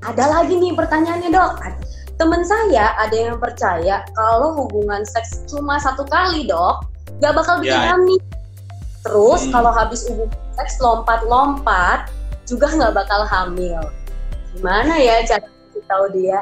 ada 0.00 0.24
lagi 0.40 0.56
nih 0.56 0.72
pertanyaannya 0.72 1.30
dok. 1.32 1.60
Temen 2.16 2.44
saya 2.44 2.92
ada 3.00 3.16
yang 3.16 3.40
percaya 3.40 4.04
kalau 4.12 4.52
hubungan 4.64 5.04
seks 5.04 5.44
cuma 5.48 5.80
satu 5.80 6.04
kali 6.08 6.44
dok, 6.44 6.84
gak 7.20 7.32
bakal 7.32 7.60
bikin 7.60 7.76
Ya. 7.80 7.96
hamil. 7.96 8.20
Terus 9.00 9.48
Hmm. 9.48 9.52
kalau 9.56 9.72
habis 9.72 10.04
hubungan 10.08 10.36
seks 10.56 10.76
lompat-lompat 10.80 12.12
juga 12.44 12.68
nggak 12.68 12.92
bakal 12.92 13.24
hamil. 13.24 13.80
Gimana 14.52 15.00
ya 15.00 15.24
cara 15.24 15.48
tahu 15.88 16.06
dia? 16.12 16.40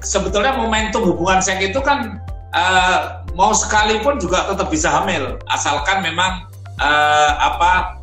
sebetulnya 0.00 0.56
momentum 0.56 1.02
hubungan 1.04 1.42
seks 1.44 1.60
itu 1.60 1.80
kan 1.84 2.16
eh, 2.56 2.98
mau 3.36 3.52
sekalipun 3.52 4.16
juga 4.16 4.48
tetap 4.48 4.72
bisa 4.72 4.88
hamil 4.88 5.36
asalkan 5.52 6.00
memang 6.00 6.48
eh, 6.80 7.30
apa 7.36 7.95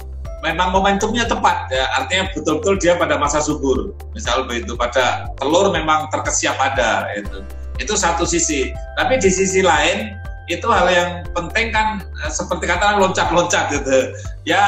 memang 0.43 0.75
momentumnya 0.75 1.23
tepat 1.25 1.71
ya. 1.71 1.88
Artinya 1.97 2.29
betul-betul 2.35 2.75
dia 2.77 2.99
pada 2.99 3.15
masa 3.15 3.39
subur. 3.39 3.95
Misal 4.11 4.45
begitu 4.45 4.75
pada 4.75 5.31
telur 5.39 5.71
memang 5.71 6.11
terkesiap 6.11 6.59
ada 6.59 7.07
itu 7.16 7.41
itu 7.79 7.93
satu 7.95 8.27
sisi. 8.27 8.75
Tapi 8.99 9.17
di 9.17 9.31
sisi 9.31 9.63
lain 9.63 10.19
itu 10.52 10.67
hal 10.67 10.91
yang 10.91 11.11
penting 11.31 11.71
kan 11.71 12.03
eh, 12.03 12.27
seperti 12.27 12.67
kata 12.67 12.99
loncat-loncat 12.99 13.71
gitu. 13.71 14.11
Ya 14.43 14.67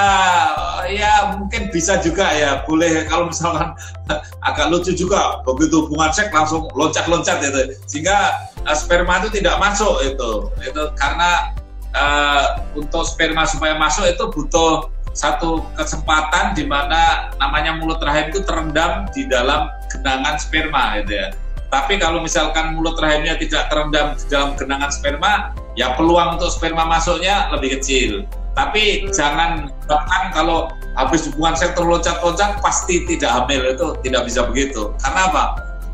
ya 0.88 1.36
mungkin 1.36 1.68
bisa 1.70 2.00
juga 2.00 2.32
ya. 2.32 2.64
Boleh 2.64 3.04
kalau 3.12 3.28
misalkan 3.28 3.76
agak 4.48 4.72
lucu 4.72 4.96
juga 4.96 5.44
begitu 5.44 5.84
hubungan 5.86 6.16
seks 6.16 6.32
langsung 6.32 6.72
loncat-loncat 6.72 7.44
itu 7.44 7.76
sehingga 7.92 8.48
uh, 8.64 8.78
sperma 8.78 9.20
itu 9.20 9.44
tidak 9.44 9.60
masuk 9.60 10.00
itu 10.08 10.32
itu 10.64 10.84
karena 10.96 11.52
uh, 11.92 12.64
untuk 12.78 13.04
sperma 13.04 13.44
supaya 13.44 13.76
masuk 13.76 14.08
itu 14.08 14.24
butuh 14.32 14.95
satu 15.16 15.64
kesempatan 15.80 16.54
di 16.54 16.68
mana 16.68 17.32
namanya 17.40 17.80
mulut 17.80 18.04
rahim 18.04 18.30
itu 18.30 18.44
terendam 18.44 19.08
di 19.16 19.24
dalam 19.32 19.72
genangan 19.88 20.36
sperma 20.36 21.00
gitu 21.02 21.24
ya. 21.24 21.28
Tapi 21.72 21.98
kalau 21.98 22.20
misalkan 22.22 22.76
mulut 22.76 23.00
rahimnya 23.00 23.40
tidak 23.40 23.72
terendam 23.72 24.14
di 24.20 24.26
dalam 24.28 24.54
genangan 24.60 24.92
sperma 24.92 25.56
ya 25.80 25.96
peluang 25.96 26.38
untuk 26.38 26.52
sperma 26.52 26.84
masuknya 26.84 27.48
lebih 27.56 27.80
kecil. 27.80 28.28
Tapi 28.56 29.08
Hmm. 29.08 29.12
jangan 29.12 29.52
bahkan 29.88 30.32
kalau 30.32 30.72
habis 30.96 31.28
hubungan 31.28 31.56
seks 31.60 31.76
terloncat-loncat 31.76 32.60
pasti 32.64 33.04
tidak 33.08 33.32
hamil. 33.32 33.72
Itu 33.72 33.96
tidak 34.04 34.28
bisa 34.28 34.48
begitu. 34.48 34.96
Karena 35.00 35.32
apa? 35.32 35.44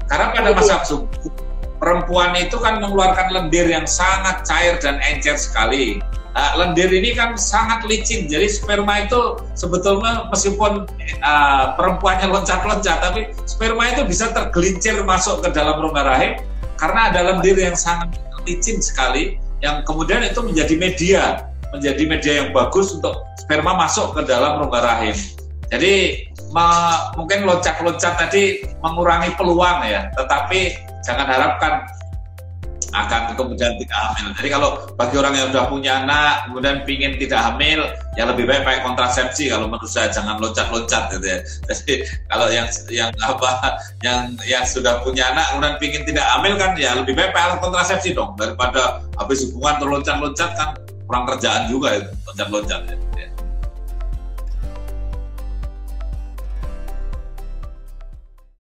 Karena 0.09 0.25
pada 0.33 0.49
masa 0.53 0.81
subur 0.85 1.07
perempuan 1.81 2.37
itu 2.37 2.61
kan 2.61 2.77
mengeluarkan 2.77 3.33
lendir 3.33 3.65
yang 3.65 3.89
sangat 3.89 4.45
cair 4.45 4.77
dan 4.77 5.01
encer 5.01 5.33
sekali 5.33 5.97
Nah, 6.31 6.55
lendir 6.55 6.87
ini 6.87 7.11
kan 7.11 7.35
sangat 7.35 7.83
licin 7.91 8.23
jadi 8.23 8.47
sperma 8.47 9.03
itu 9.03 9.35
sebetulnya 9.51 10.31
meskipun 10.31 10.87
uh, 11.19 11.75
perempuannya 11.75 12.31
loncat-loncat 12.31 13.03
tapi 13.03 13.35
sperma 13.43 13.91
itu 13.91 14.07
bisa 14.07 14.31
tergelincir 14.31 15.03
masuk 15.03 15.43
ke 15.43 15.51
dalam 15.51 15.83
rongga 15.83 16.07
rahim 16.07 16.39
karena 16.79 17.11
ada 17.11 17.19
lendir 17.27 17.59
yang 17.59 17.75
sangat 17.75 18.15
licin 18.47 18.79
sekali 18.79 19.35
yang 19.59 19.83
kemudian 19.83 20.23
itu 20.23 20.39
menjadi 20.39 20.75
media 20.79 21.23
menjadi 21.71 22.03
media 22.07 22.33
yang 22.43 22.49
bagus 22.51 22.91
untuk 22.95 23.27
sperma 23.39 23.75
masuk 23.75 24.15
ke 24.15 24.27
dalam 24.27 24.59
rongga 24.59 24.81
rahim. 24.83 25.15
Jadi 25.71 26.27
mungkin 27.15 27.47
loncat-loncat 27.47 28.27
tadi 28.27 28.59
mengurangi 28.83 29.31
peluang 29.39 29.87
ya, 29.87 30.11
tetapi 30.19 30.75
jangan 31.07 31.27
harapkan 31.31 31.87
akan 32.91 33.35
kemudian 33.39 33.73
tidak 33.79 33.97
hamil. 33.97 34.27
Jadi 34.35 34.49
kalau 34.51 34.69
bagi 34.99 35.15
orang 35.15 35.33
yang 35.35 35.47
sudah 35.51 35.65
punya 35.71 35.91
anak, 36.03 36.33
kemudian 36.47 36.77
pingin 36.83 37.13
tidak 37.15 37.39
hamil, 37.39 37.79
ya 38.19 38.23
lebih 38.27 38.43
baik 38.47 38.67
pakai 38.67 38.81
kontrasepsi. 38.83 39.47
Kalau 39.47 39.71
menurut 39.71 39.87
saya 39.87 40.11
jangan 40.11 40.39
loncat-loncat 40.39 41.03
gitu 41.15 41.25
ya. 41.25 41.39
Jadi 41.71 41.93
kalau 42.27 42.47
yang 42.51 42.67
yang 42.91 43.09
apa 43.23 43.79
yang 44.03 44.35
yang 44.43 44.63
sudah 44.67 44.99
punya 45.03 45.31
anak 45.31 45.55
kemudian 45.55 45.75
pingin 45.79 46.03
tidak 46.03 46.25
hamil 46.35 46.53
kan 46.59 46.75
ya 46.75 46.91
lebih 46.95 47.15
baik 47.15 47.31
pakai 47.31 47.59
kontrasepsi 47.63 48.11
dong 48.11 48.35
daripada 48.35 49.03
habis 49.15 49.47
hubungan 49.47 49.79
terloncat-loncat 49.79 50.49
kan 50.59 50.69
kurang 51.07 51.23
kerjaan 51.27 51.67
juga 51.71 51.99
itu 51.99 52.11
loncat-loncat. 52.27 52.81
Ya. 52.87 53.10